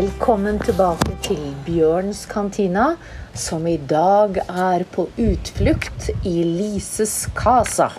[0.00, 2.94] Velkommen tilbake til Bjørns kantina,
[3.36, 7.90] som i dag er på utflukt i Lises casa.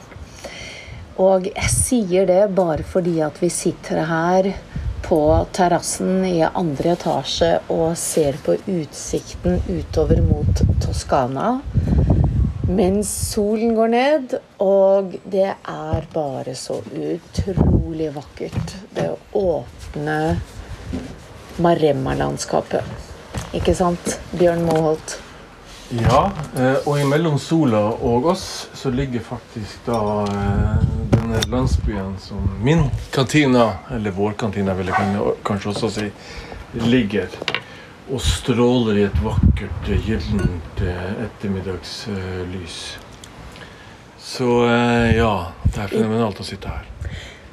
[1.21, 4.49] Og jeg sier det bare fordi at vi sitter her
[5.05, 5.19] på
[5.53, 11.51] terrassen i andre etasje og ser på utsikten utover mot Toskana.
[12.71, 14.33] Mens solen går ned,
[14.63, 18.75] og det er bare så utrolig vakkert.
[18.97, 20.17] Det åpne
[21.61, 22.83] Maremma-landskapet.
[23.55, 25.19] Ikke sant, Bjørn Moholt?
[25.91, 28.45] Ja, eh, og imellom sola og oss
[28.79, 35.33] så ligger faktisk da eh, denne landsbyen som min kantina, eller vår kantina vil jeg
[35.43, 36.07] kanskje også si,
[36.87, 37.27] ligger.
[38.07, 42.79] Og stråler i et vakkert, gyllent eh, ettermiddagslys.
[44.21, 44.47] Så
[45.11, 45.33] ja,
[45.65, 46.87] det er fenomenalt å sitte her.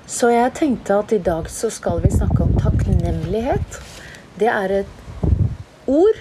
[0.06, 3.80] Så jeg tenkte at i dag så skal vi snakke om takknemlighet.
[4.38, 5.30] Det er et
[5.90, 6.18] ord,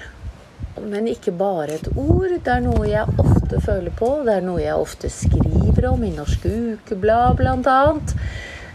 [0.82, 2.32] men ikke bare et ord.
[2.32, 4.10] Det er noe jeg ofte føler på.
[4.26, 7.82] Det er noe jeg ofte skriver om i Norsk Ukeblad, bl.a.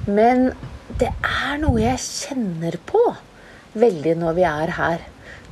[0.06, 0.52] Men
[1.00, 3.02] det er noe jeg kjenner på
[3.74, 5.06] veldig når vi er her.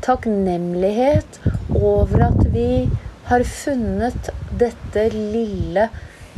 [0.06, 1.40] Takknemlighet
[1.74, 2.86] over at vi
[3.30, 5.88] har funnet dette lille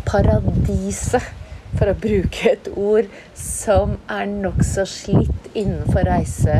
[0.08, 1.24] paradiset,
[1.72, 3.06] for å bruke et ord
[3.38, 6.58] som er nokså slitt innenfor reise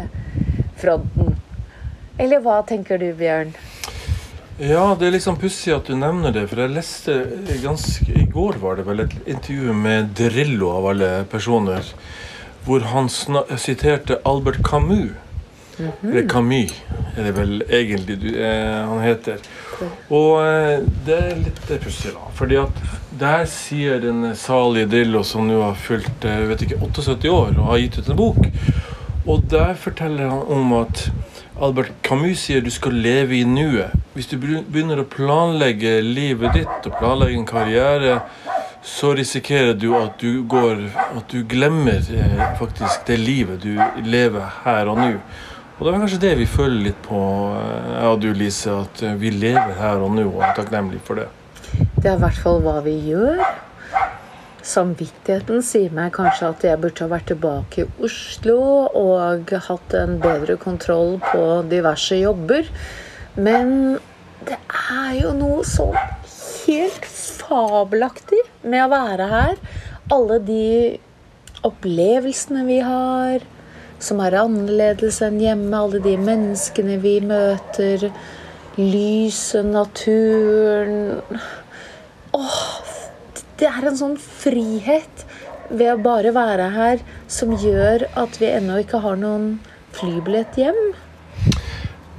[0.83, 1.36] fronten.
[2.19, 3.55] Eller hva tenker du, Bjørn?
[4.61, 6.44] Ja, det er liksom pussig at du nevner det.
[6.50, 7.16] For jeg leste
[7.62, 11.88] ganske I går var det vel et intervju med Drillo, av alle personer,
[12.66, 15.19] hvor han siterte Albert Camus.
[15.78, 16.10] Mm -hmm.
[16.10, 16.72] Eller Camus,
[17.16, 19.36] er det vel egentlig du, eh, han heter.
[20.08, 22.30] Og eh, det er litt pussig, da.
[22.34, 22.70] Fordi at
[23.20, 27.65] der sier den salige Drillo, som nå har fylt eh, vet ikke, 78 år og
[27.65, 28.47] har gitt ut en bok
[29.27, 31.06] og der forteller han om at
[31.62, 33.93] Albert Camus sier du skal leve i nuet.
[34.16, 38.16] Hvis du begynner å planlegge livet ditt og planlegge en karriere,
[38.83, 44.49] så risikerer du at du går At du glemmer eh, faktisk det livet du lever
[44.65, 45.12] her og nå.
[45.78, 47.21] Og det er kanskje det vi føler litt på,
[47.59, 51.04] eh, jeg og du Lise, at eh, vi lever her og nå og er takknemlige
[51.06, 51.28] for det.
[51.94, 53.44] Det er i hvert fall hva vi gjør.
[54.62, 58.59] Samvittigheten sier meg kanskje at jeg burde ha vært tilbake i Oslo
[58.99, 62.69] og hatt en bedre kontroll på diverse jobber.
[63.34, 63.97] Men
[64.47, 64.59] det
[64.93, 65.99] er jo noe sånn
[66.62, 69.56] helt fabelaktig med å være her.
[70.15, 70.67] Alle de
[71.67, 73.43] opplevelsene vi har,
[74.03, 75.75] som er annerledes enn hjemme.
[75.78, 78.09] Alle de menneskene vi møter.
[78.78, 81.21] Lyset, naturen.
[82.33, 82.62] Åh,
[83.62, 85.23] det er en sånn frihet
[85.71, 89.53] ved å bare være her som gjør at vi ennå ikke har noen
[89.95, 90.81] flybillett hjem.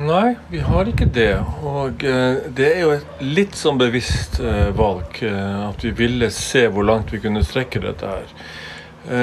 [0.03, 1.35] Nei, vi har ikke det.
[1.67, 6.31] Og eh, det er jo et litt sånn bevisst eh, valg eh, at vi ville
[6.33, 8.31] se hvor langt vi kunne strekke dette her.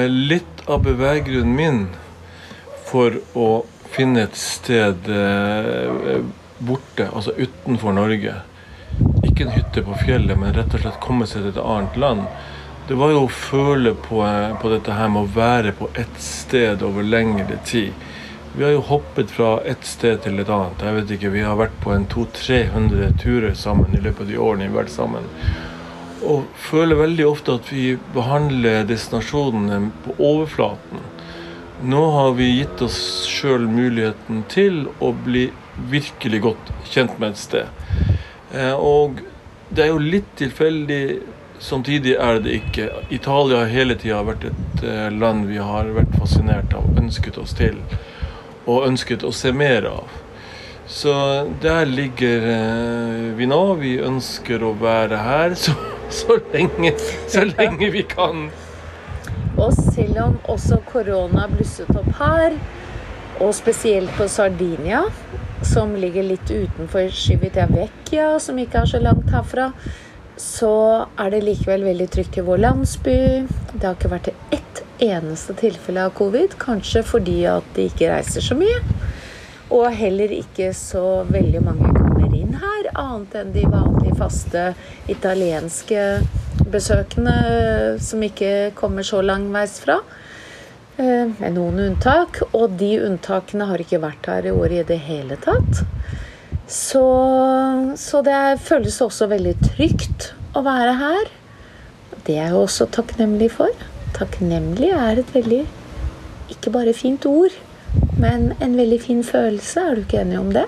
[0.07, 1.79] Litt av beveggrunnen min
[2.85, 5.07] for å finne et sted
[6.61, 8.35] borte, altså utenfor Norge,
[9.41, 12.25] ikke en hytte på fjellet, men rett og slett komme seg til et annet land.
[12.87, 14.21] Det var jo å føle på,
[14.61, 17.93] på dette her med å være på ett sted over lengre tid.
[18.53, 20.83] Vi har jo hoppet fra ett sted til et annet.
[20.83, 24.37] Jeg vet ikke, Vi har vært på en 200-300 turer sammen i løpet av de
[24.37, 25.29] årene vi har vært sammen.
[26.21, 31.01] Og føler veldig ofte at vi behandler destinasjonene på overflaten.
[31.81, 35.47] Nå har vi gitt oss sjøl muligheten til å bli
[35.89, 37.71] virkelig godt kjent med et sted.
[38.51, 39.23] Eh, og
[39.75, 41.03] det er jo litt tilfeldig.
[41.61, 42.87] Samtidig er det ikke.
[43.13, 47.53] Italia har hele tida vært et eh, land vi har vært fascinert av, ønsket oss
[47.57, 47.77] til
[48.69, 50.09] og ønsket å se mer av.
[50.91, 51.13] Så
[51.61, 53.61] der ligger eh, vi nå.
[53.79, 55.75] Vi ønsker å være her så,
[56.11, 56.93] så, lenge,
[57.31, 58.49] så lenge vi kan.
[59.57, 62.57] Og selv om også korona blusset opp her,
[63.41, 65.05] og spesielt på Sardinia,
[65.67, 69.71] som ligger litt utenfor Civitavecchia, som ikke er så langt herfra,
[70.41, 70.73] så
[71.19, 73.17] er det likevel veldig trygt i vår landsby.
[73.73, 78.45] Det har ikke vært ett eneste tilfelle av covid, kanskje fordi at de ikke reiser
[78.45, 78.79] så mye.
[79.71, 84.65] Og heller ikke så veldig mange kommer inn her, annet enn de vanlige, faste
[85.11, 86.01] italienske
[86.71, 87.37] besøkende
[88.03, 90.01] som ikke kommer så langveis fra.
[91.01, 92.43] Eh, med noen unntak.
[92.53, 95.81] Og de unntakene har ikke vært her i år i det hele tatt.
[96.71, 97.01] Så,
[97.99, 101.31] så det føles også veldig trygt å være her.
[102.27, 103.73] Det er jeg også takknemlig for.
[104.15, 105.63] Takknemlig er et veldig
[106.51, 107.53] ikke bare fint ord,
[108.19, 109.81] men en veldig fin følelse.
[109.81, 110.67] Er du ikke enig om det?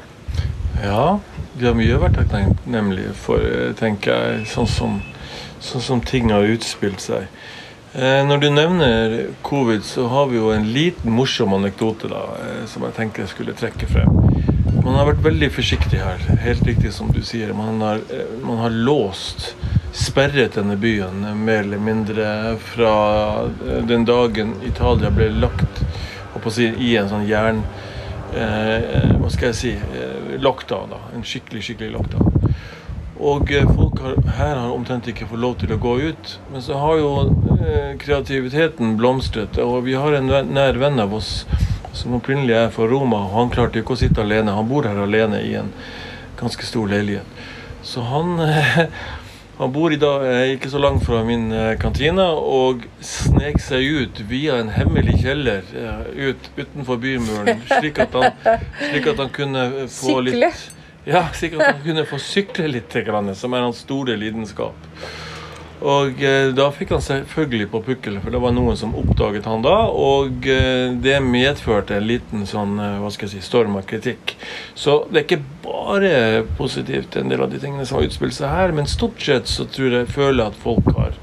[0.82, 1.20] Ja,
[1.54, 5.02] vi har mye vært takknemlig for, eh, tenker jeg, sånn som,
[5.62, 7.30] sånn som ting har utspilt seg.
[7.96, 9.12] Eh, når du nevner
[9.46, 13.30] covid, så har vi jo en liten morsom anekdote da, eh, som jeg tenkte jeg
[13.30, 14.10] skulle trekke frem.
[14.84, 17.54] Man har vært veldig forsiktig her, helt riktig som du sier.
[17.54, 19.54] Man har, eh, man har låst,
[19.94, 23.46] sperret denne byen mer eller mindre fra
[23.86, 25.84] den dagen Italia ble lagt
[26.50, 27.62] si, i en sånn jern...
[28.34, 29.78] Eh, hva skal jeg si
[30.42, 30.90] lockdown.
[30.90, 32.33] da, En skikkelig, skikkelig lockdown.
[33.24, 36.34] Og eh, folk har, her har omtrent ikke fått lov til å gå ut.
[36.52, 37.12] Men så har jo
[37.56, 41.46] eh, kreativiteten blomstret, og vi har en nær venn av oss
[41.94, 43.24] som opprinnelig er fra Roma.
[43.28, 44.56] og Han klarte ikke å sitte alene.
[44.58, 45.72] Han bor her alene i en
[46.40, 47.28] ganske stor leilighet.
[47.84, 48.36] Så han,
[49.60, 53.88] han bor i dag eh, ikke så langt fra min eh, kantine og snek seg
[54.04, 58.32] ut via en hemmelig kjeller eh, ut utenfor bymuren, slik at han,
[58.80, 60.40] slik at han kunne få Sykle.
[60.48, 62.96] litt ja, sikkert at han kunne få sykle litt,
[63.36, 64.90] som er hans store lidenskap.
[65.84, 69.66] Og eh, da fikk han selvfølgelig på pukkelen, for det var noen som oppdaget han
[69.66, 69.76] da.
[69.92, 74.36] Og eh, det medførte en liten sånn, eh, hva skal jeg si, storm av kritikk.
[74.80, 76.14] Så det er ikke bare
[76.60, 78.76] positivt, en del av de tingene som har utspilt seg her.
[78.76, 81.20] Men stort sett så tror jeg føler at folk har,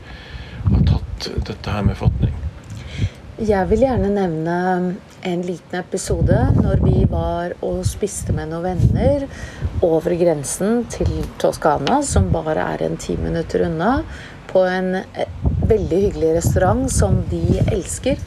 [0.67, 2.37] har tatt dette her med fatning.
[3.41, 4.57] Jeg vil gjerne nevne
[5.23, 9.27] en liten episode når vi var og spiste med noen venner
[9.85, 14.01] over grensen til Toskana, som bare er en ti minutter unna
[14.51, 15.29] på en eh,
[15.71, 18.19] veldig hyggelig restaurant som de elsker.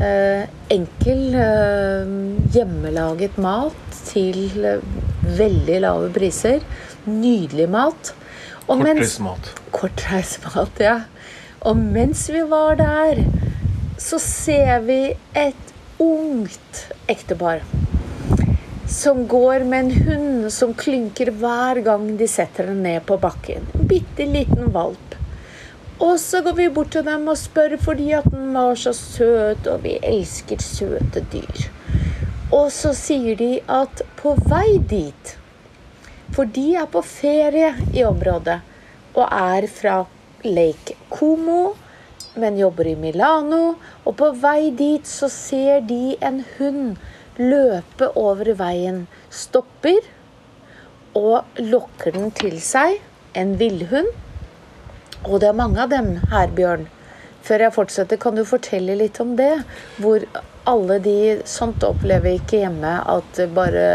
[0.00, 2.14] Eh, enkel, eh,
[2.54, 4.50] hjemmelaget mat til
[5.38, 6.64] veldig lave priser.
[7.06, 8.12] Nydelig mat.
[8.66, 9.54] Kortreismat.
[9.74, 11.00] Kortreismat, ja.
[11.66, 13.24] Og mens vi var der,
[14.00, 15.00] så ser vi
[15.36, 17.62] et ungt ektepar
[18.90, 23.68] som går med en hund som klynker hver gang de setter den ned på bakken.
[23.74, 25.14] En bitte liten valp.
[26.00, 29.66] Og så går vi bort til dem og spør fordi at den var så søt,
[29.68, 31.68] og vi elsker søte dyr.
[32.50, 35.36] Og så sier de at på vei dit
[36.34, 38.58] For de er på ferie i området
[39.14, 39.96] og er fra
[40.46, 41.74] Lake Como,
[42.34, 43.74] men jobber i Milano.
[44.04, 46.96] Og på vei dit så ser de en hund
[47.40, 49.06] løpe over veien.
[49.30, 50.00] Stopper
[51.18, 53.00] og lokker den til seg.
[53.34, 54.10] En villhund.
[55.26, 56.88] Og det er mange av dem her, Bjørn.
[57.44, 59.52] Før jeg fortsetter, kan du fortelle litt om det?
[60.00, 60.24] Hvor
[60.68, 61.18] alle de
[61.48, 63.86] Sånt opplever ikke hjemme at bare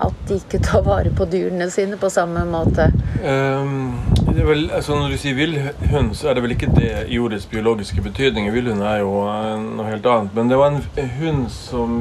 [0.00, 2.90] At de ikke tar vare på dyrene sine på samme måte.
[3.24, 3.94] Ehm,
[4.36, 7.16] det er vel, altså når du sier villhund, så er det vel ikke det i
[7.22, 8.50] ordets biologiske betydning.
[8.52, 10.34] Villhund er jo eh, noe helt annet.
[10.36, 11.94] Men det var en hund som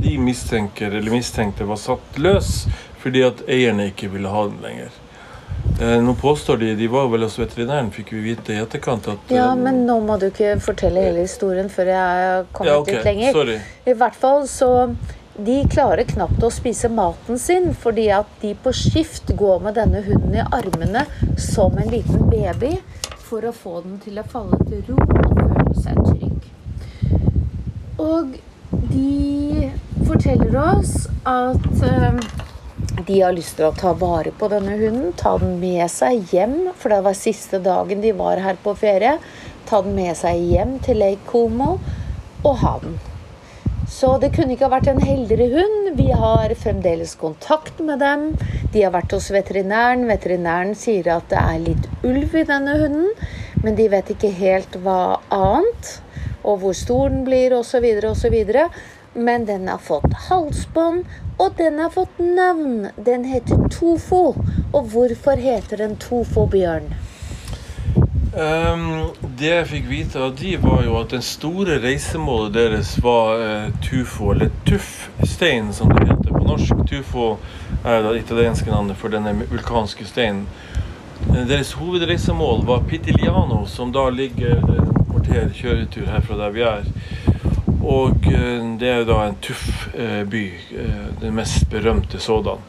[0.00, 2.54] de mistenker, eller mistenkte var satt løs
[3.04, 4.94] fordi at eierne ikke ville ha den lenger.
[5.80, 9.34] Eh, nå påstår de, de var vel hos veterinæren, fikk vi vite i etterkant at
[9.34, 12.78] Ja, eh, men nå må du ikke fortelle hele historien før jeg har kommet ja,
[12.80, 12.96] okay.
[12.96, 13.36] litt lenger.
[13.36, 13.58] Sorry.
[13.84, 14.70] I hvert fall så
[15.34, 20.04] De klarer knapt å spise maten sin fordi at de på skift går med denne
[20.04, 21.02] hunden i armene
[21.42, 22.76] som en liten baby
[23.24, 26.46] for å få den til å falle til ro og føle seg trygg.
[27.98, 28.36] Og
[28.92, 29.70] de
[30.06, 32.20] forteller oss at eh,
[33.08, 36.70] de har lyst til å ta vare på denne hunden, ta den med seg hjem,
[36.78, 39.16] for det var siste dagen de var her på ferie.
[39.66, 41.72] Ta den med seg hjem til Lake Como
[42.44, 42.94] og ha den.
[43.88, 45.90] Så det kunne ikke ha vært en heldigere hund.
[45.98, 48.30] Vi har fremdeles kontakt med dem.
[48.72, 50.06] De har vært hos veterinæren.
[50.08, 53.12] Veterinæren sier at det er litt ulv i denne hunden,
[53.62, 55.92] men de vet ikke helt hva annet.
[56.44, 58.38] Og hvor stor den blir, osv., osv.
[59.14, 61.04] Men den har fått halsbånd,
[61.38, 62.88] og den har fått navn.
[62.96, 64.26] Den heter Tofo.
[64.72, 66.88] Og hvorfor heter den Tofo, Bjørn?
[68.34, 73.38] Ehm, det jeg fikk vite av de, var jo at den store reisemålet deres var
[73.38, 76.80] uh, Tufo, eller Tuffstein som det heter på norsk.
[76.90, 77.36] Tufo
[77.86, 80.48] er det italienske navnet for denne vulkanske steinen.
[81.28, 86.90] Eh, Deres hovedreisemål var Pitiliano, som da ligger et kvarter kjøretur herfra der vi er.
[87.84, 90.44] Og uh, det er jo da en tuff uh, by,
[91.22, 92.66] den mest berømte sådan.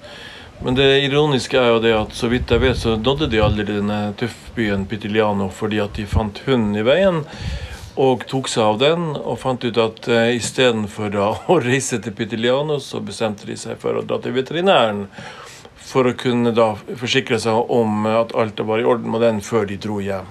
[0.66, 3.68] Men det ironiske er jo det at så vidt jeg vet, så nådde de aldri
[3.68, 7.20] denne tøffbyen Pitiliano fordi at de fant hunden i veien
[8.02, 11.14] og tok seg av den og fant ut at eh, istedenfor
[11.54, 15.06] å reise til Pitiliano, så bestemte de seg for å dra til veterinæren
[15.86, 19.70] for å kunne da forsikre seg om at alt var i orden med den før
[19.70, 20.26] de dro hjem.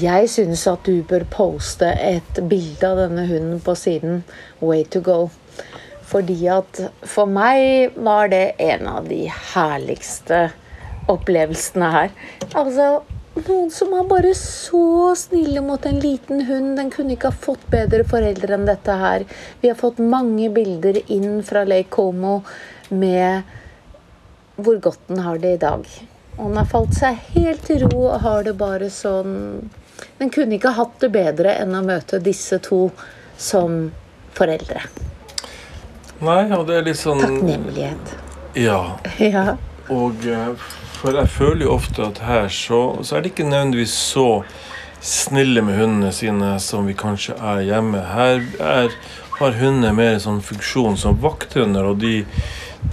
[0.00, 4.22] Jeg syns at du bør poste et bilde av denne hunden på siden
[4.64, 5.20] Way to go.
[6.10, 10.48] Fordi at for meg var det en av de herligste
[11.10, 12.12] opplevelsene her.
[12.50, 12.88] Altså,
[13.38, 16.74] noen som er bare så snille mot en liten hund.
[16.80, 19.24] Den kunne ikke ha fått bedre foreldre enn dette her.
[19.62, 22.40] Vi har fått mange bilder inn fra Lake Como
[22.90, 23.56] med
[24.60, 25.86] hvor godt den har det i dag.
[26.38, 29.70] Og den har falt seg helt til ro og har det bare sånn
[30.18, 32.86] Den kunne ikke hatt det bedre enn å møte disse to
[33.36, 33.90] som
[34.36, 34.82] foreldre.
[36.20, 38.14] Nei, og det er litt sånn Takknemlighet.
[38.58, 38.82] Ja.
[39.20, 39.56] Ja.
[39.90, 40.66] Og eh,
[41.00, 44.42] for jeg føler jo ofte at her så, så er de ikke nødvendigvis så
[45.00, 48.02] snille med hundene sine som vi kanskje er hjemme.
[48.12, 48.92] Her er,
[49.38, 52.20] har hundene mer sånn funksjon som vakthunder, og de,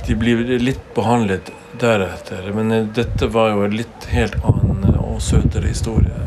[0.08, 2.48] de blir litt behandlet deretter.
[2.56, 6.24] Men eh, dette var jo en litt helt annen eh, og søtere historie.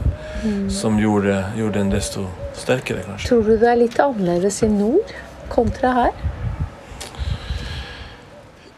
[0.73, 2.23] Som gjorde, gjorde den desto
[2.57, 3.29] sterkere, kanskje.
[3.29, 5.11] Tror du det er litt annerledes i nord
[5.53, 6.15] kontra her?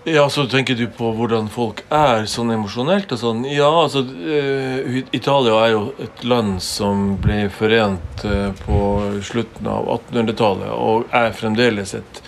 [0.05, 3.45] Ja, så tenker du på hvordan folk er sånn emosjonelt og sånn.
[3.47, 8.81] Ja, altså eh, Italia er jo et land som ble forent eh, på
[9.23, 12.19] slutten av 1800-tallet, og er fremdeles et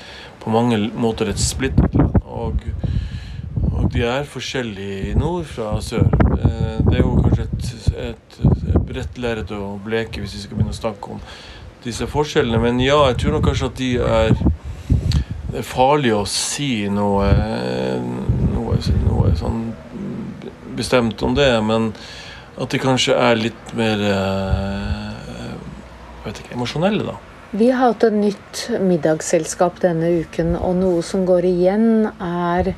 [0.45, 2.15] på mange måter et splittet land.
[2.23, 2.63] Og,
[3.73, 6.07] og de er forskjellige i nord fra sør.
[6.39, 7.71] Eh, det er jo kanskje et,
[8.07, 8.41] et,
[8.71, 11.27] et bredt lerret å bleke hvis vi skal begynne å snakke om
[11.83, 14.39] disse forskjellene, men ja, jeg tror nok kanskje at de er
[15.55, 17.29] det er farlig å si noe,
[18.51, 19.61] noe, noe sånn
[20.75, 21.93] bestemt om det, men
[22.59, 25.53] at de kanskje er litt mer eh,
[26.17, 27.15] jeg vet ikke, emosjonelle, da.
[27.55, 32.73] Vi har hatt et nytt middagsselskap denne uken, og noe som går igjen, er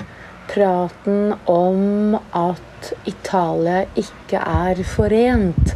[0.51, 5.73] praten om at Italia ikke er forent.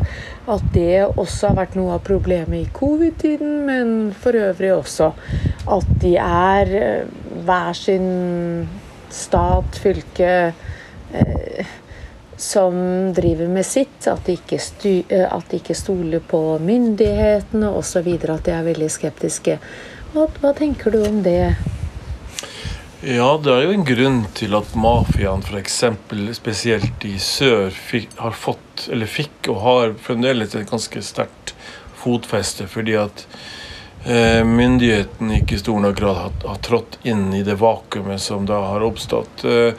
[0.51, 5.15] At det også har vært noe av problemet i covid-tiden, men for øvrig også.
[5.71, 7.11] At de er eh,
[7.47, 8.09] hver sin
[9.11, 10.33] stat, fylke,
[11.13, 11.75] eh,
[12.41, 12.75] som
[13.15, 14.07] driver med sitt.
[14.11, 18.09] At de ikke, stu, eh, at de ikke stoler på myndighetene osv.
[18.19, 19.61] At de er veldig skeptiske.
[20.15, 21.55] Hva, hva tenker du om det?
[23.01, 25.79] Ja, det er jo en grunn til at mafiaen f.eks.
[26.37, 31.55] spesielt i sør fikk, har fått, eller fikk og har fremdeles et ganske sterkt
[31.97, 33.25] fotfeste, fordi at
[34.05, 38.47] eh, myndighetene ikke i stor nok grad har, har, trådt inn i det vakuumet som
[38.49, 39.45] da har oppstått.
[39.45, 39.73] Eh,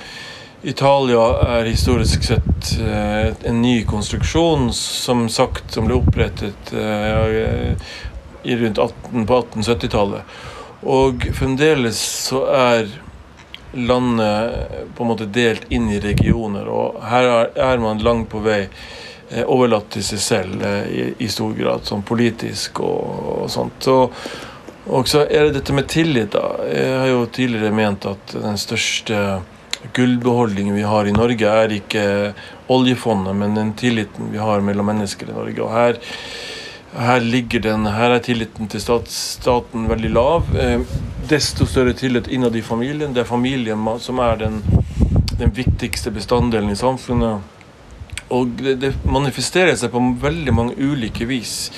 [0.62, 1.24] Italia
[1.58, 6.74] er historisk sett eh, en ny konstruksjon, som sagt, som ble opprettet
[8.44, 10.38] i rundt 18, på 1870-tallet.
[10.82, 11.98] Og fremdeles
[12.28, 12.88] så er
[13.74, 18.66] landet på en måte delt inn i regioner, og her er man langt på vei
[19.46, 23.80] overlatt til seg selv eh, i, stor grad, sånn politisk og, og sånt.
[23.88, 23.98] Så,
[24.92, 26.46] og så er det dette med tillit, da.
[26.68, 29.42] Jeg har jo tidligere ment at den største
[29.96, 32.06] gullbeholdningen vi har i Norge, er ikke
[32.72, 35.62] oljefondet, men den tilliten vi har mellom mennesker i Norge.
[35.64, 36.02] Og her
[36.92, 37.24] her,
[37.64, 40.50] den, her, er tilliten til stat, staten veldig lav.
[40.60, 40.82] Eh,
[41.30, 43.14] desto større tillit innad i familien.
[43.14, 44.62] Det er familien som er den,
[45.40, 47.61] den viktigste bestanddelen i samfunnet.
[48.32, 51.72] Og det, det, manifesterer seg på veldig mange ulike vis.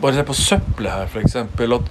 [0.00, 1.36] Bare se på søppelet her, f.eks.
[1.36, 1.90] At,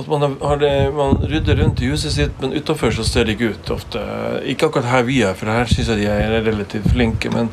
[0.00, 3.36] at man, har det, man, rydder rundt i huset sitt, men utafor så ser det
[3.36, 4.04] ikke ut ofte.
[4.48, 7.50] Ikke akkurat her vi er, for her syns jeg de er relativt flinke, men,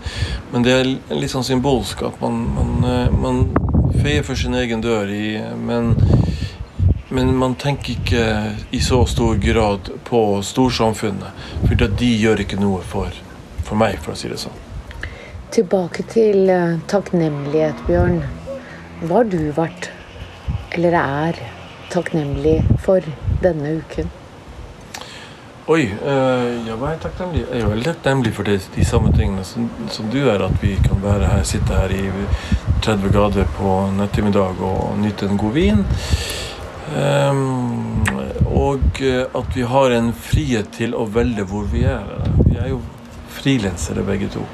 [0.53, 3.43] men, det er litt sånn symbolsk at man, man, eh, man
[3.97, 5.91] feier for sin egen dør, i, men,
[7.09, 8.29] men man tenker ikke
[8.71, 11.43] i så stor grad på storsamfunnet.
[11.65, 13.11] For de gjør ikke noe for,
[13.65, 14.66] for meg, for å si det sånn.
[15.51, 18.21] Tilbake til uh, takknemlighet, Bjørn.
[19.01, 19.89] Hva har du vært,
[20.75, 21.39] eller er,
[21.93, 23.05] takknemlig for
[23.43, 24.09] denne uken?
[25.67, 25.83] Oi.
[25.83, 30.21] er jeg takknemlig Jeg er veldig takknemlig for det, de samme tingene som, som, du
[30.31, 30.43] er.
[30.43, 32.05] At vi kan være her, sitte her i
[32.83, 35.83] 30 grader på en og nyte en god vin.
[36.95, 38.05] Um,
[38.47, 42.15] og eh, at vi har en frihet til å velge hvor vi er.
[42.45, 42.79] Vi er jo
[43.39, 44.45] frilansere begge to.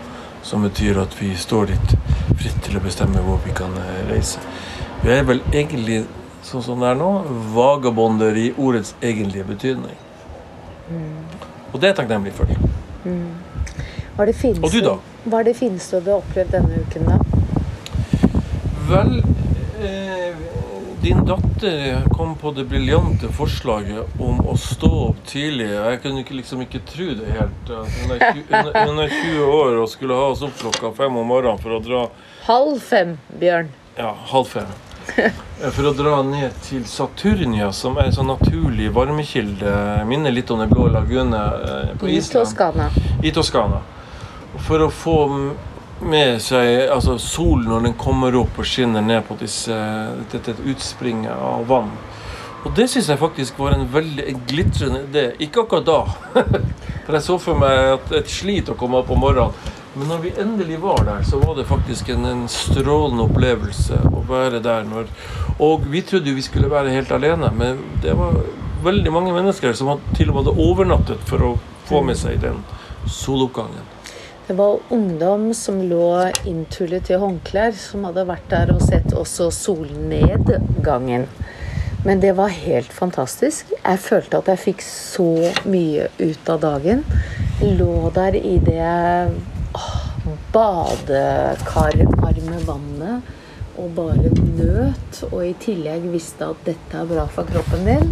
[0.43, 1.95] Som betyr at vi står litt
[2.39, 4.43] fritt til å bestemme hvor vi kan eh, reise.
[5.03, 6.03] Vi er vel egentlig,
[6.43, 7.09] sånn som det er nå,
[7.55, 9.97] vagabonder i ordets egentlige betydning.
[10.89, 11.17] Mm.
[11.71, 12.51] Og det er jeg takknemlig for.
[13.03, 13.31] Mm.
[14.15, 14.97] Hva er det fineste, og du, da?
[15.25, 17.17] Hva er det fineste du har opplevd denne uken, da?
[18.91, 19.15] Vel
[19.81, 20.52] eh,
[21.03, 25.67] Din datter kom på det briljante forslaget om å stå opp tidlig.
[25.73, 27.71] Jeg kunne ikke, liksom ikke tro det helt.
[27.73, 31.27] Hun er, 20, hun er 20 år og skulle ha oss opp klokka fem om
[31.27, 32.05] morgenen for å dra
[32.47, 33.73] Halv fem, Bjørn.
[33.99, 34.71] Ja, halv fem.
[35.19, 39.75] Eh, For å dra ned til Saturnia, som er en sånn naturlig varmekilde.
[40.07, 41.43] Minner litt om Den blå lagune
[41.99, 42.15] på Island.
[42.15, 42.87] I Toskana.
[43.23, 43.83] I Toskana.
[44.69, 45.17] For å få
[46.01, 49.75] med seg altså solen når den kommer opp og skinner ned på disse,
[50.33, 51.93] dette utspringet av vann.
[52.63, 55.25] Og det syns jeg faktisk var en veldig en glitrende idé.
[55.43, 56.01] Ikke akkurat da.
[57.05, 59.71] For jeg så for meg at et slit å komme opp om morgenen.
[59.93, 64.23] Men når vi endelig var der, så var det faktisk en, en strålende opplevelse å
[64.25, 64.87] være der.
[64.89, 65.11] Når,
[65.61, 68.39] og vi trodde jo vi skulle være helt alene, men det var
[68.87, 71.51] veldig mange mennesker som til og med hadde overnattet for å
[71.85, 72.63] få med seg den
[73.05, 73.85] soloppgangen.
[74.47, 79.47] Det var ungdom som lå inntullet i håndklær, som hadde vært der og sett også
[79.55, 81.23] solnedgangen.
[82.03, 83.71] Men det var helt fantastisk.
[83.77, 87.07] Jeg følte at jeg fikk så mye ut av dagen.
[87.63, 88.83] Lå der i det
[89.79, 89.95] åh,
[90.51, 93.23] badekarvarme vannet
[93.79, 94.27] og bare
[94.59, 95.23] nøt.
[95.31, 98.11] Og i tillegg visste at dette er bra for kroppen din.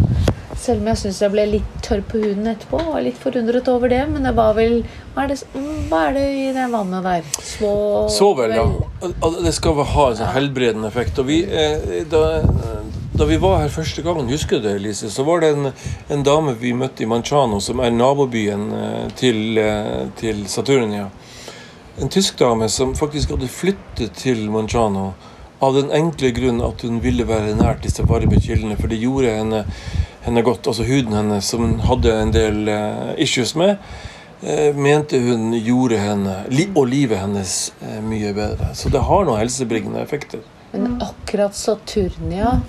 [0.58, 2.80] Selv om jeg syns jeg ble litt tørr på huden etterpå.
[2.92, 4.02] Var litt forundret over det.
[4.10, 4.82] Men det var vel
[5.14, 5.38] Hva er det,
[5.90, 7.30] hva er det i det vannet der?
[7.44, 8.10] Svovel?
[8.12, 8.66] Så vel, ja.
[9.42, 11.18] Det skal vel ha en sånn helbredende effekt.
[11.22, 12.22] Og vi, eh, da,
[13.16, 15.72] da vi var her første gangen, husker du det, Elise, så var det en,
[16.12, 21.10] en dame vi møtte i Manchano, som er nabobyen eh, til, eh, til Saturnia.
[22.00, 25.12] En tysk dame som faktisk hadde flyttet til Manchano
[25.62, 29.36] av den enkle grunn at hun ville være nært disse varme kildene, for det gjorde
[29.36, 29.60] henne,
[30.24, 30.66] henne godt.
[30.66, 33.76] Altså huden hennes, som hun hadde en del eh, issues med,
[34.42, 36.38] eh, mente hun gjorde henne,
[36.74, 38.72] og livet hennes, eh, mye bedre.
[38.74, 40.42] Så det har noen helsebringende effekter.
[40.72, 42.60] Men akkurat Saturnia,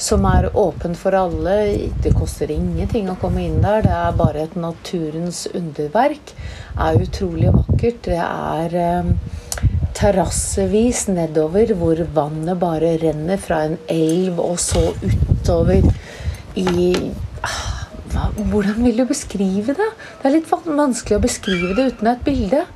[0.00, 3.82] som er åpen for alle Det koster ingenting å komme inn der.
[3.82, 6.32] Det er bare et naturens underverk.
[6.78, 8.02] er utrolig vakkert.
[8.02, 9.02] Det er
[9.92, 15.82] terrassevis nedover hvor vannet bare renner fra en elv og så utover
[16.60, 17.12] i
[17.46, 19.90] ah, hva, Hvordan vil du beskrive det?
[20.20, 22.66] Det er litt vanskelig å beskrive det uten et bilde.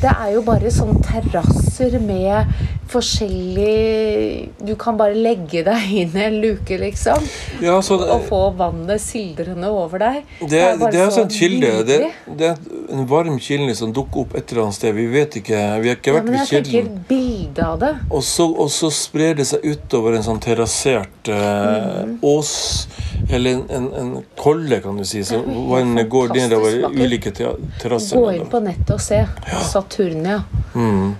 [0.00, 2.48] Det er jo bare sånn terrasser med
[2.90, 7.26] forskjellig Du kan bare legge deg inn i en luke, liksom.
[7.62, 10.22] Ja, så det, Og få vannet sildrende over deg.
[10.40, 11.74] det, er, bare det er sånn kilde.
[11.88, 12.00] Det,
[12.40, 14.94] det er en varm kilde som dukker opp et eller annet sted.
[14.94, 15.58] Vi vet ikke.
[15.82, 17.04] Vi har ikke Ja, vært men ved kilden.
[17.08, 17.92] bildet av det.
[18.10, 22.18] Og så, og så sprer det seg utover en sånn terrassert eh, Mm.
[22.22, 22.88] ås,
[23.30, 28.16] eller en, en, en kolle, kan du si, så vannet går nedover ulike te- terrasser.
[28.16, 29.24] Gå inn på nettet og se.
[29.70, 30.42] Saturnia.
[30.74, 31.14] Mm,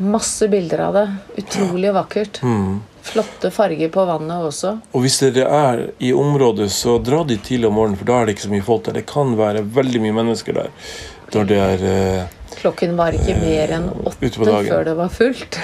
[0.00, 1.06] Masse bilder av det.
[1.42, 2.40] Utrolig vakkert.
[2.42, 2.80] mm.
[3.10, 4.76] Flotte farger på vannet også.
[4.94, 8.28] Og hvis dere er i området, så dra dit tidlig om morgenen, for da er
[8.28, 9.00] det ikke så mye folk der.
[9.00, 10.70] Det kan være veldig mye mennesker der
[11.30, 15.56] når det er eh, Klokken var ikke mer enn åtte før det var fullt.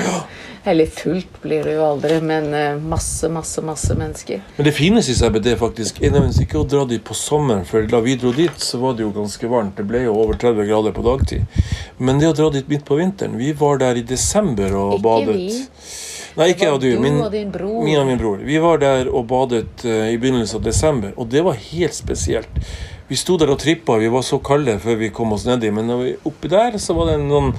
[0.66, 4.40] Eller fullt blir det jo aldri, men eh, masse, masse, masse mennesker.
[4.56, 7.84] Men det fine i CBD, faktisk er nødvendigvis ikke å dra dit på sommeren, for
[7.90, 9.76] da vi dro dit, så var det jo ganske varmt.
[9.76, 11.60] Det ble jo over 30 grader på dagtid.
[11.98, 15.04] Men det å dra dit midt på vinteren Vi var der i desember og Ikke
[15.06, 15.36] badet.
[15.36, 16.05] vi.
[16.36, 16.90] Nei, ikke jeg og du.
[17.00, 17.78] Min, og din bror.
[17.84, 18.42] min og min bror.
[18.44, 22.60] Vi var der og badet uh, i begynnelsen av desember, og det var helt spesielt.
[23.08, 25.92] Vi sto der og trippa, vi var så kalde før vi kom oss nedi, men
[26.26, 27.52] oppi der, så var det noen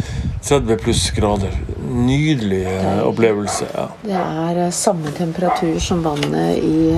[0.43, 1.55] 30 pluss grader.
[1.87, 3.65] Nydelig uh, opplevelse.
[3.73, 3.87] ja.
[4.03, 6.93] Det er uh, samme temperatur som vannet i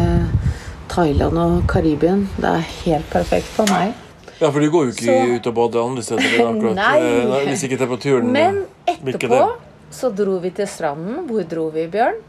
[0.90, 2.26] Thailand og Karibien.
[2.42, 3.94] Det er helt perfekt for meg.
[4.40, 7.42] Ja, for du går jo ikke Så- ut og bader andre steder akkurat Nei.
[7.50, 9.42] hvis ikke temperaturen Men etterpå?
[9.92, 11.24] Så dro vi til stranden.
[11.28, 12.20] Hvor dro vi, Bjørn?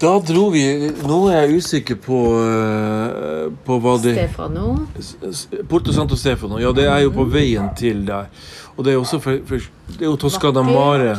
[0.00, 0.62] Da dro vi
[1.04, 4.70] Nå er jeg usikker på, eh, på hva det Stefano.
[5.68, 6.56] Porto Santo Stefano.
[6.58, 8.30] Ja, det er jo på veien til der.
[8.76, 10.62] Og det er også for, for, Det er jo Toscana.
[10.64, 11.18] Mare.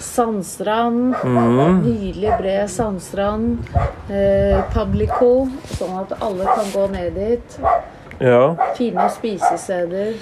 [0.00, 1.14] Sandstrand.
[1.24, 1.82] Mm.
[1.84, 3.58] Nydelig bred sandstrand.
[4.08, 7.58] Eh, Publico, sånn at alle kan gå ned dit.
[8.24, 8.54] Ja.
[8.78, 10.14] Fine spisesteder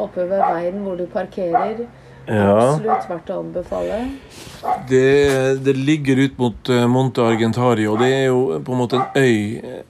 [0.00, 1.84] oppe ved veien hvor du parkerer.
[2.26, 2.52] Ja.
[2.54, 3.98] Absolutt verdt å anbefale.
[4.88, 5.08] Det,
[5.64, 9.18] det ligger ut mot eh, Monte Argentari, og det er jo på en måte en
[9.20, 9.82] øy eh,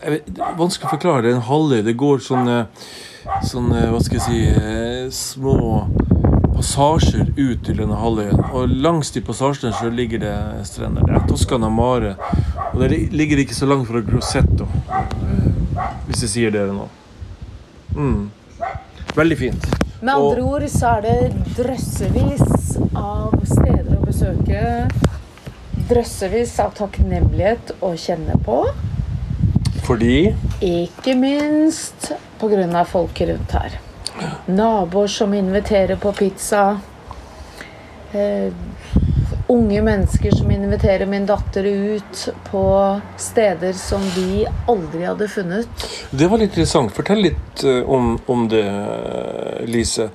[0.00, 1.22] jeg vet, det er Vanskelig å forklare.
[1.26, 1.80] Det er en halvøy.
[1.84, 2.60] Det går sånne,
[3.46, 5.58] sånne Hva skal jeg si eh, Små
[6.60, 8.40] passasjer ut til denne halvøyen.
[8.52, 10.34] Og langs de passasjene så ligger det
[10.68, 11.06] strender.
[11.08, 12.14] Det er Toscana Mare.
[12.72, 15.46] Og det ligger ikke så langt fra Grosseto, eh,
[16.08, 16.88] hvis jeg sier dere nå.
[17.96, 18.28] Mm.
[19.16, 19.70] Veldig fint.
[20.00, 24.62] Med andre ord så er det drøssevis av steder å besøke.
[25.90, 28.62] Drøssevis av takknemlighet å kjenne på.
[29.84, 30.32] Fordi
[30.64, 32.84] Ikke minst pga.
[32.84, 33.76] folket rundt her.
[34.46, 36.80] Naboer som inviterer på pizza.
[38.12, 38.48] Eh,
[39.50, 42.64] unge mennesker som inviterer min datter ut på
[43.16, 45.86] steder som vi aldri hadde funnet.
[46.10, 46.92] Det var litt interessant.
[46.94, 48.64] Fortell litt eh, om, om det,
[49.66, 50.10] Lise.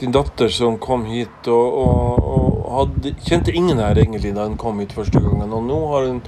[0.00, 4.58] Din datter som kom hit og, og, og hadde, kjente ingen her egentlig da hun
[4.60, 5.50] kom hit første gangen.
[5.50, 6.22] Og nå har hun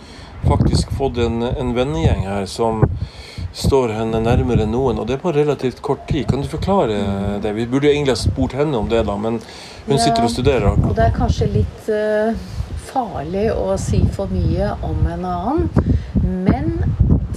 [0.48, 2.82] faktisk fått en, en vennegjeng her som
[3.54, 6.26] står henne nærmere enn noen, og det er på relativt kort tid.
[6.28, 7.54] Kan du forklare det?
[7.56, 9.40] Vi burde egentlig ha spurt henne om det, da, men
[9.88, 10.70] hun sitter og studerer.
[10.72, 12.36] Og det er kanskje litt eh,
[12.90, 15.68] farlig å si for mye om en annen,
[16.44, 16.74] men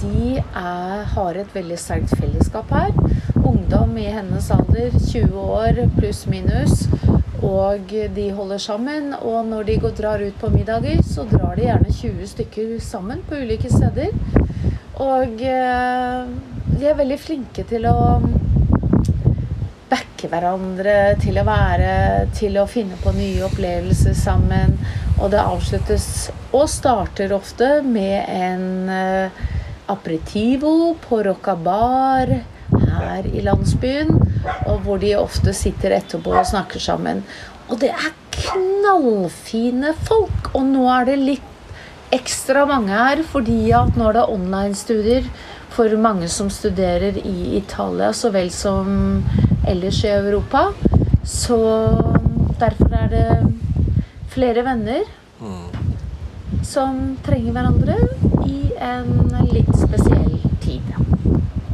[0.02, 2.92] de er, har et veldig sterkt fellesskap her.
[3.38, 6.86] Ungdom i hennes alder, 20 år pluss minus.
[7.42, 11.66] Og de holder sammen, og når de går, drar ut på middager, så drar de
[11.66, 14.14] gjerne 20 stykker sammen på ulike steder.
[15.02, 16.32] Og eh,
[16.78, 17.96] de er veldig flinke til å
[20.22, 24.78] backe hverandre, til å være Til å finne på nye opplevelser sammen.
[25.20, 29.30] Og det avsluttes og starter ofte med en eh,
[29.88, 32.28] aperitivo på Rocca Bar
[32.72, 34.10] her i landsbyen.
[34.68, 37.22] Og hvor de ofte sitter etterpå og snakker sammen.
[37.68, 40.52] Og det er knallfine folk!
[40.54, 41.48] Og nå er det litt
[42.12, 45.28] ekstra mange her fordi at nå er det online-studier
[45.72, 49.22] for mange som studerer i Italia så vel som
[49.68, 50.68] ellers i Europa.
[51.24, 51.58] Så
[52.60, 53.26] derfor er det
[54.32, 55.04] flere venner
[56.66, 57.96] som trenger hverandre
[58.46, 60.84] i en litt spesiell tid.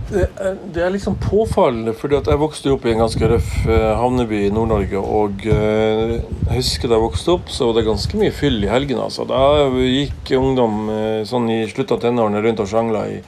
[0.09, 3.51] Det er, det er liksom påfallende, fordi at jeg vokste opp i en ganske røff
[3.69, 5.03] eh, havneby i Nord-Norge.
[5.03, 8.71] Og eh, jeg husker da jeg vokste opp, så var det ganske mye fyll i
[8.73, 9.05] helgene.
[9.05, 9.27] Altså.
[9.29, 13.21] Da gikk ungdom eh, sånn i slutten av tenårene rundt og sjangla i,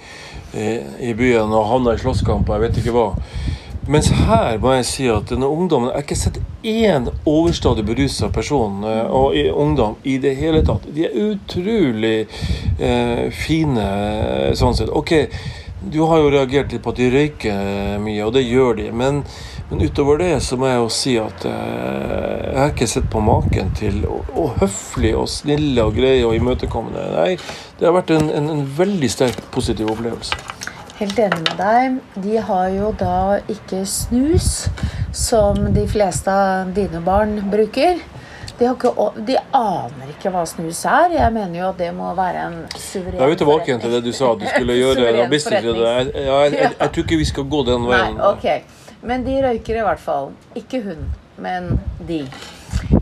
[0.55, 3.09] i, byen og havna i slåsskamper, jeg vet ikke hva.
[3.91, 8.29] Mens her må jeg si at denne ungdommen Jeg har ikke sett én overstadig berusa
[8.31, 10.85] person eh, og i, ungdom i det hele tatt.
[10.95, 12.27] De er utrolig
[12.79, 14.93] eh, fine eh, sånn sett.
[14.93, 15.15] Ok,
[15.81, 18.91] du har jo reagert litt på at de røyker mye, og det gjør de.
[18.93, 19.25] Men,
[19.71, 23.23] men utover det så må jeg jo si at eh, jeg har ikke sett på
[23.23, 27.05] maken til og, og høflige og snille og greie og imøtekommende.
[27.15, 27.37] Nei,
[27.79, 30.35] det har vært en, en, en veldig sterk positiv opplevelse.
[30.99, 32.01] Helt enig med deg.
[32.27, 34.67] De har jo da ikke snus,
[35.17, 38.03] som de fleste av dine barn bruker.
[38.59, 41.15] De, har ikke, de aner ikke hva snus er.
[41.15, 43.95] Jeg mener jo at det må være en suveren Da er vi tilbake igjen til
[43.97, 45.07] det du sa at du skulle gjøre.
[45.15, 48.19] Jeg, jeg, jeg, jeg, tror ikke vi skal gå den veien.
[48.19, 48.69] Nei, veien.
[49.07, 50.33] Men de røyker i hvert fall.
[50.59, 51.07] Ikke hun,
[51.41, 51.73] men
[52.09, 52.25] de.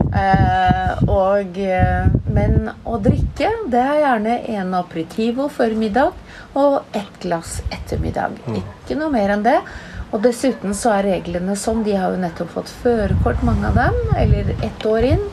[0.09, 7.19] Eh, og, eh, men å drikke, det er gjerne en aperitivo før middag og ett
[7.21, 8.39] glass ettermiddag.
[8.47, 8.57] Mm.
[8.63, 9.59] Ikke noe mer enn det.
[10.09, 13.99] Og dessuten så er reglene sånn, de har jo nettopp fått førerkort, mange av dem,
[14.17, 15.27] eller ett år inn.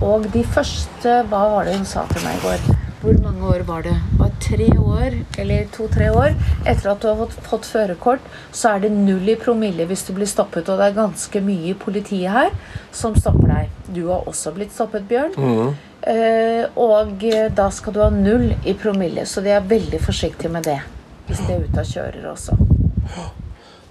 [0.00, 2.83] Og de første Hva var det hun sa til meg i går?
[3.04, 3.92] Hvor mange år var det?
[4.10, 6.30] Det var tre år, eller to-tre år
[6.64, 10.14] etter at du har fått, fått førerkort, så er det null i promille hvis du
[10.16, 10.70] blir stoppet.
[10.72, 12.56] Og det er ganske mye i politiet her
[12.96, 13.76] som stopper deg.
[13.92, 15.36] Du har også blitt stoppet, Bjørn.
[15.36, 15.76] Mm.
[16.14, 20.56] Eh, og eh, da skal du ha null i promille, så de er veldig forsiktige
[20.56, 20.80] med det.
[21.28, 22.62] Hvis de er ute og kjører også.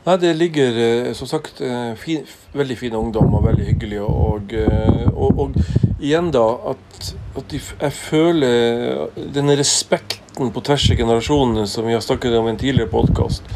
[0.03, 4.01] Nei, det ligger eh, som sagt eh, fin, veldig fin ungdom og veldig hyggelig.
[4.03, 10.99] Og, eh, og, og igjen da at, at jeg føler denne respekten på tvers av
[10.99, 13.47] generasjonene som vi har snakket om i en tidligere podkast.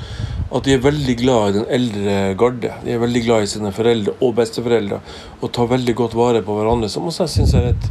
[0.48, 2.72] At de er veldig glad i den eldre garde.
[2.86, 5.02] De er veldig glad i sine foreldre og besteforeldre.
[5.42, 6.88] Og tar veldig godt vare på hverandre.
[6.88, 7.90] Som også jeg syns er et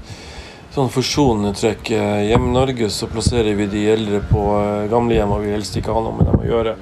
[0.77, 1.92] sånn forsonende trekk.
[1.92, 5.92] Hjemme i Norge så plasserer vi de eldre på eh, gamlehjem og vi helst ikke
[5.92, 6.75] har noe med dem å gjøre.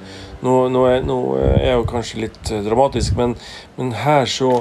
[0.45, 3.33] Nå, nå, er, nå er jeg jo kanskje litt eh, dramatisk, men,
[3.79, 4.59] men her så,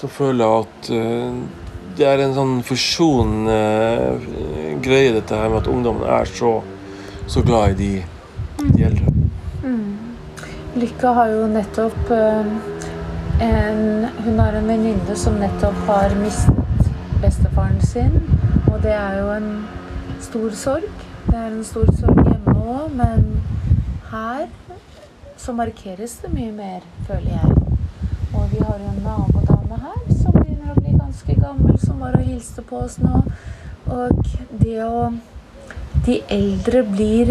[0.00, 1.62] så føler jeg at uh,
[1.96, 3.56] det er en sånn forsonende
[4.20, 6.58] uh, greie, dette her med at ungdommen er så,
[7.30, 7.92] så glad i de,
[8.66, 9.12] de eldre.
[10.72, 12.46] Lykke har jo nettopp uh,
[13.44, 16.88] en Hun har en venninne som nettopp har mistet
[17.20, 18.14] bestefaren sin.
[18.72, 19.50] Og det er jo en
[20.24, 20.88] stor sorg.
[21.26, 23.26] Det er en stor sorg hjemme òg, men
[24.14, 24.46] her
[25.42, 27.54] så markeres det mye mer, føler jeg.
[28.32, 32.14] Og vi har jo en nabodame her som begynner å bli ganske gammel, som var
[32.14, 33.24] og hilste på oss nå.
[33.90, 34.22] Og
[34.62, 35.10] det å
[36.06, 37.28] De eldre blir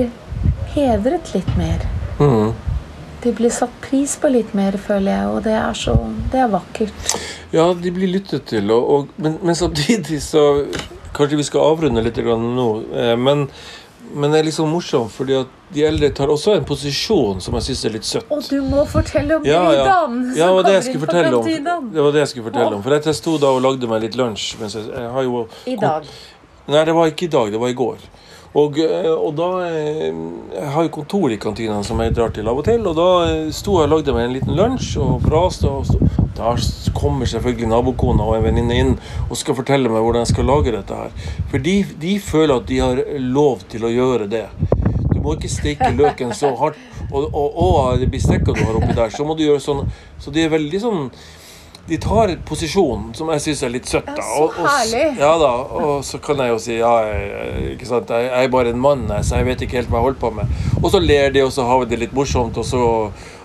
[0.71, 1.81] hedret litt mer.
[2.19, 2.53] Mm.
[3.23, 5.95] De blir satt pris på litt mer, føler jeg, og det er så
[6.31, 7.15] Det er vakkert.
[7.51, 10.65] Ja, de blir lyttet til, og, og, men, men samtidig så
[11.11, 13.49] Kanskje vi skal avrunde litt grann nå, eh, men,
[14.13, 17.69] men det er liksom morsomt, fordi at de eldre tar også en posisjon som jeg
[17.69, 18.31] syns er litt søtt.
[18.33, 19.85] Og du må fortelle om Ja, ja.
[19.85, 20.17] Gridan!
[20.37, 21.91] Ja, det jeg skulle fortelle om.
[21.93, 22.83] Det var det jeg skulle fortelle om.
[22.85, 24.55] For jeg sto da og lagde meg litt lunsj.
[24.61, 26.09] Mens jeg, jeg har jo I dag.
[26.71, 28.09] Nei, det var ikke i dag, det var i går.
[28.51, 30.09] Og, eh, og da eh,
[30.51, 32.83] Jeg har jo kontor i kantina som jeg drar til av og til.
[32.87, 35.71] Og da eh, sto jeg og lagde meg en liten lunsj og braste.
[35.71, 35.87] Og
[36.37, 36.53] da
[36.95, 38.93] kommer selvfølgelig nabokona og en venninne inn
[39.27, 41.11] og skal fortelle meg hvordan jeg skal lage dette her.
[41.51, 44.45] For de, de føler at de har lov til å gjøre det.
[45.11, 46.79] Du må ikke steke løken så hardt.
[47.11, 49.83] Og, og, og det blir stekka du har oppi der, så må du gjøre sånn.
[50.23, 51.07] Så de er veldig sånn
[51.89, 54.07] de tar posisjon som jeg syns er litt søtt.
[54.15, 54.23] da.
[54.39, 54.93] Og- og.
[55.19, 55.49] Ja da,
[55.81, 58.13] og så kan jeg jo si ja, jeg, ikke sant?
[58.13, 60.47] jeg er bare en mann, så jeg vet ikke helt hva jeg holder på med.
[60.79, 62.81] Og så ler de, og så har vi det litt morsomt, og så,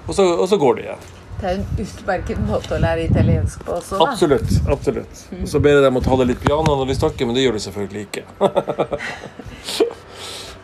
[0.07, 1.07] og så, og så går de igjen.
[1.41, 4.07] Det er en utmerket måte å lære italiensk på også, da.
[4.13, 4.55] Absolutt.
[4.73, 5.27] absolutt.
[5.43, 7.45] Og så ber jeg dem å ta det litt piano når de snakker, men det
[7.45, 8.25] gjør de selvfølgelig ikke.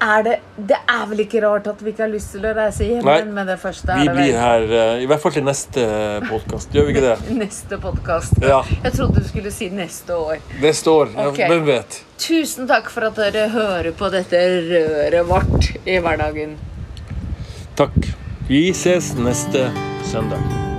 [0.03, 2.87] Er det, det er vel ikke rart at vi ikke har lyst til å reise
[2.89, 3.87] hjem Nei, med det første?
[4.01, 5.85] Vi det blir her, eh, i hvert fall til neste
[6.27, 6.75] podkast.
[6.75, 7.37] Gjør vi ikke det?
[7.45, 8.35] neste podkast.
[8.43, 8.65] Ja.
[8.81, 10.41] Jeg trodde du skulle si neste år.
[10.63, 11.13] Neste år.
[11.15, 12.01] Ja, Hvem vet?
[12.23, 16.59] Tusen takk for at dere hører på dette røret vårt i hverdagen.
[17.79, 18.11] Takk.
[18.53, 19.71] Vi ses neste
[20.05, 20.72] søndag.